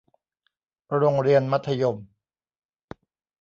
[0.97, 1.97] โรงเรียนมัธยม